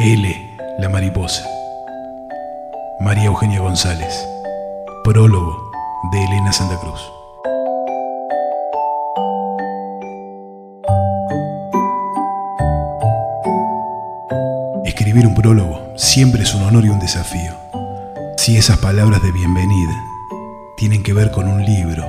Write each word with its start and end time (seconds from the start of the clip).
L, 0.00 0.56
la 0.78 0.88
mariposa. 0.88 1.44
María 3.00 3.24
Eugenia 3.24 3.58
González. 3.58 4.24
Prólogo 5.02 5.72
de 6.12 6.22
Elena 6.22 6.52
Santa 6.52 6.78
Cruz. 6.78 7.00
Escribir 14.84 15.26
un 15.26 15.34
prólogo 15.34 15.82
siempre 15.96 16.44
es 16.44 16.54
un 16.54 16.62
honor 16.62 16.84
y 16.84 16.90
un 16.90 17.00
desafío. 17.00 17.52
Si 18.36 18.56
esas 18.56 18.78
palabras 18.78 19.20
de 19.20 19.32
bienvenida 19.32 20.00
tienen 20.76 21.02
que 21.02 21.12
ver 21.12 21.32
con 21.32 21.48
un 21.48 21.64
libro 21.64 22.04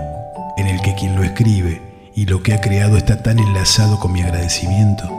en 0.57 0.67
el 0.67 0.79
que 0.81 0.93
quien 0.93 1.15
lo 1.15 1.23
escribe 1.23 1.81
y 2.15 2.27
lo 2.27 2.43
que 2.43 2.53
ha 2.53 2.61
creado 2.61 2.97
está 2.97 3.23
tan 3.23 3.39
enlazado 3.39 3.99
con 3.99 4.11
mi 4.11 4.21
agradecimiento, 4.21 5.09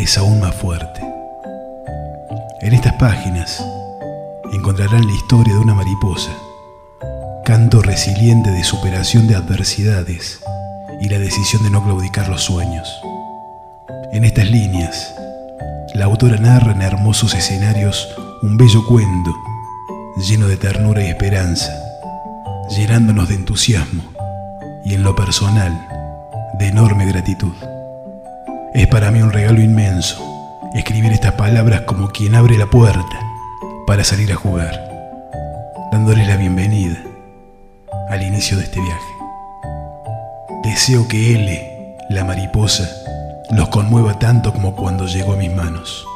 es 0.00 0.18
aún 0.18 0.40
más 0.40 0.56
fuerte. 0.56 1.09
En 2.62 2.74
estas 2.74 2.92
páginas 2.94 3.64
encontrarán 4.52 5.06
la 5.06 5.12
historia 5.14 5.54
de 5.54 5.60
una 5.60 5.72
mariposa, 5.72 6.30
canto 7.42 7.80
resiliente 7.80 8.50
de 8.50 8.62
superación 8.64 9.26
de 9.26 9.34
adversidades 9.34 10.40
y 11.00 11.08
la 11.08 11.18
decisión 11.18 11.62
de 11.62 11.70
no 11.70 11.82
claudicar 11.82 12.28
los 12.28 12.42
sueños. 12.42 13.00
En 14.12 14.24
estas 14.24 14.50
líneas, 14.50 15.14
la 15.94 16.04
autora 16.04 16.36
narra 16.36 16.72
en 16.72 16.82
hermosos 16.82 17.34
escenarios 17.34 18.06
un 18.42 18.58
bello 18.58 18.86
cuento 18.86 19.34
lleno 20.18 20.46
de 20.46 20.58
ternura 20.58 21.02
y 21.02 21.06
esperanza, 21.06 21.72
llenándonos 22.68 23.30
de 23.30 23.36
entusiasmo 23.36 24.02
y 24.84 24.92
en 24.92 25.02
lo 25.02 25.16
personal 25.16 25.72
de 26.58 26.66
enorme 26.68 27.06
gratitud. 27.06 27.54
Es 28.74 28.86
para 28.88 29.10
mí 29.10 29.22
un 29.22 29.32
regalo 29.32 29.62
inmenso 29.62 30.29
escribir 30.74 31.12
estas 31.12 31.32
palabras 31.32 31.82
como 31.82 32.10
quien 32.10 32.34
abre 32.34 32.56
la 32.56 32.66
puerta 32.66 33.20
para 33.86 34.04
salir 34.04 34.32
a 34.32 34.36
jugar, 34.36 34.88
dándole 35.90 36.24
la 36.26 36.36
bienvenida 36.36 37.02
al 38.08 38.22
inicio 38.22 38.56
de 38.56 38.64
este 38.64 38.80
viaje. 38.80 39.14
Deseo 40.62 41.08
que 41.08 41.34
L, 41.34 41.96
la 42.08 42.24
mariposa, 42.24 42.88
los 43.50 43.68
conmueva 43.68 44.18
tanto 44.18 44.52
como 44.52 44.76
cuando 44.76 45.06
llegó 45.06 45.32
a 45.32 45.36
mis 45.36 45.52
manos. 45.52 46.06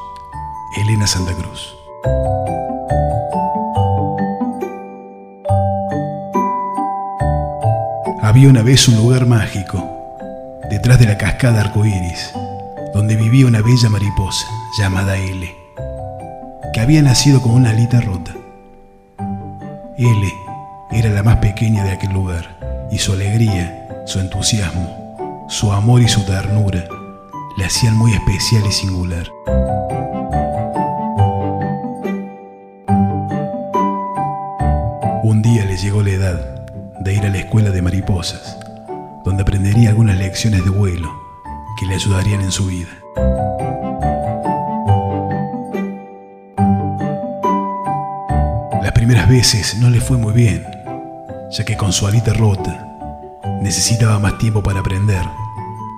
Elena 0.77 1.07
Santa 1.07 1.33
Cruz. 1.35 1.75
Había 8.23 8.49
una 8.49 8.63
vez 8.63 8.89
un 8.89 8.97
lugar 8.97 9.27
mágico, 9.27 9.85
detrás 10.71 10.99
de 10.99 11.07
la 11.07 11.19
cascada 11.19 11.61
arcoíris, 11.61 12.33
donde 12.95 13.17
vivía 13.17 13.49
una 13.49 13.61
bella 13.61 13.91
mariposa 13.91 14.47
llamada 14.79 15.17
L, 15.17 15.53
que 16.73 16.81
había 16.81 17.03
nacido 17.03 17.43
con 17.43 17.53
una 17.53 17.71
alita 17.71 18.01
rota. 18.01 18.33
L 19.99 20.33
era 20.93 21.11
la 21.11 21.25
más 21.25 21.39
pequeña 21.39 21.83
de 21.83 21.91
aquel 21.91 22.13
lugar, 22.13 22.87
y 22.93 22.99
su 22.99 23.13
alegría, 23.13 24.05
su 24.07 24.21
entusiasmo, 24.21 25.47
su 25.49 25.73
amor 25.73 26.03
y 26.03 26.09
su 26.09 26.25
ternura 26.25 26.85
le 27.57 27.65
hacían 27.65 27.97
muy 27.97 28.13
especial 28.13 28.65
y 28.65 28.73
singular. 28.73 29.29
Un 35.25 35.43
día 35.43 35.65
le 35.65 35.77
llegó 35.77 36.01
la 36.03 36.11
edad 36.11 36.67
de 37.01 37.13
ir 37.13 37.27
a 37.27 37.31
la 37.31 37.39
escuela 37.39 37.71
de 37.71 37.83
mariposas, 37.83 38.57
donde 39.25 39.43
aprendería 39.43 39.89
algunas 39.89 40.17
lecciones 40.17 40.65
de 40.65 40.71
vuelo 40.71 41.24
que 41.77 41.87
le 41.87 41.95
ayudarían 41.95 42.41
en 42.41 42.53
su 42.53 42.67
vida. 42.67 42.89
Las 48.83 48.93
primeras 48.93 49.29
veces 49.29 49.79
no 49.79 49.91
le 49.91 50.01
fue 50.01 50.17
muy 50.17 50.33
bien, 50.33 50.65
ya 51.51 51.65
que 51.65 51.77
con 51.77 51.93
su 51.93 52.07
alita 52.07 52.33
rota 52.33 52.87
necesitaba 53.63 54.19
más 54.19 54.39
tiempo 54.39 54.63
para 54.63 54.81
aprender, 54.81 55.25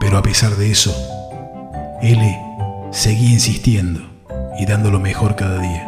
pero 0.00 0.18
a 0.18 0.22
pesar 0.22 0.52
de 0.56 0.70
eso, 0.70 0.94
L 2.02 2.40
seguía 2.90 3.30
insistiendo 3.30 4.00
y 4.58 4.66
dando 4.66 4.90
lo 4.90 5.00
mejor 5.00 5.36
cada 5.36 5.60
día. 5.60 5.86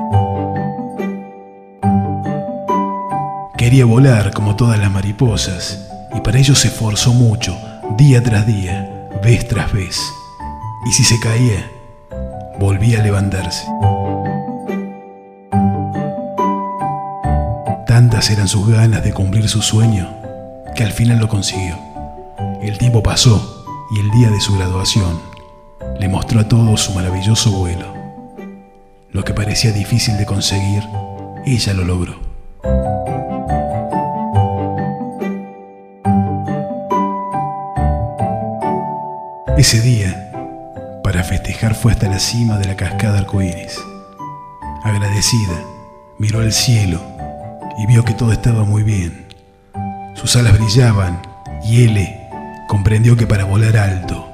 Quería 3.56 3.84
volar 3.84 4.32
como 4.32 4.56
todas 4.56 4.78
las 4.78 4.90
mariposas 4.90 5.90
y 6.14 6.20
para 6.20 6.38
ello 6.38 6.54
se 6.54 6.68
esforzó 6.68 7.12
mucho, 7.12 7.56
día 7.96 8.22
tras 8.22 8.46
día, 8.46 8.97
vez 9.22 9.46
tras 9.48 9.72
vez. 9.72 10.00
Y 10.86 10.92
si 10.92 11.04
se 11.04 11.18
caía, 11.20 11.70
volvía 12.58 13.00
a 13.00 13.02
levantarse. 13.02 13.64
Tantas 17.86 18.30
eran 18.30 18.48
sus 18.48 18.68
ganas 18.68 19.02
de 19.02 19.12
cumplir 19.12 19.48
su 19.48 19.62
sueño 19.62 20.08
que 20.74 20.84
al 20.84 20.92
final 20.92 21.18
lo 21.18 21.28
consiguió. 21.28 21.76
El 22.62 22.78
tiempo 22.78 23.02
pasó 23.02 23.64
y 23.90 24.00
el 24.00 24.10
día 24.10 24.30
de 24.30 24.40
su 24.40 24.56
graduación 24.56 25.20
le 25.98 26.08
mostró 26.08 26.40
a 26.40 26.48
todos 26.48 26.80
su 26.80 26.92
maravilloso 26.92 27.50
vuelo. 27.50 27.92
Lo 29.10 29.24
que 29.24 29.34
parecía 29.34 29.72
difícil 29.72 30.16
de 30.16 30.26
conseguir, 30.26 30.82
ella 31.46 31.74
lo 31.74 31.84
logró. 31.84 32.27
Ese 39.58 39.80
día, 39.80 40.30
para 41.02 41.24
festejar, 41.24 41.74
fue 41.74 41.90
hasta 41.90 42.08
la 42.08 42.20
cima 42.20 42.58
de 42.58 42.66
la 42.66 42.76
cascada 42.76 43.18
arcoíris. 43.18 43.76
Agradecida, 44.84 45.64
miró 46.16 46.38
al 46.38 46.52
cielo 46.52 47.02
y 47.76 47.86
vio 47.86 48.04
que 48.04 48.14
todo 48.14 48.30
estaba 48.30 48.62
muy 48.62 48.84
bien. 48.84 49.26
Sus 50.14 50.36
alas 50.36 50.56
brillaban 50.56 51.20
y 51.64 51.82
él 51.82 52.08
comprendió 52.68 53.16
que 53.16 53.26
para 53.26 53.46
volar 53.46 53.76
alto, 53.76 54.28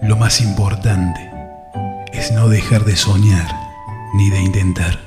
lo 0.00 0.16
más 0.16 0.40
importante 0.40 1.20
es 2.14 2.32
no 2.32 2.48
dejar 2.48 2.86
de 2.86 2.96
soñar 2.96 3.54
ni 4.14 4.30
de 4.30 4.40
intentar. 4.40 4.98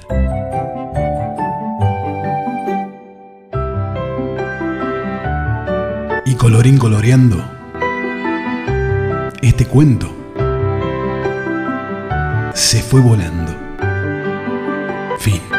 Y 6.23 6.35
colorín 6.35 6.77
coloreando, 6.77 7.54
este 9.41 9.66
cuento 9.66 10.12
se 12.53 12.81
fue 12.81 13.01
volando. 13.01 13.56
Fin. 15.19 15.54